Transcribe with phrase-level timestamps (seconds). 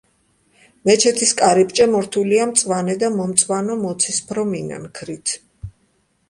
[0.89, 5.37] მეჩეთის კარიბჭე მორთულია მწვანე და მომწვანო-მოცისფრო მინანქრით.